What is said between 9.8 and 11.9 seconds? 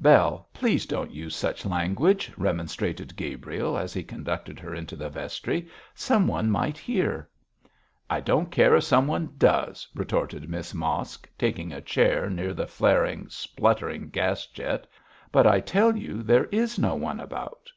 retorted Miss Mosk, taking a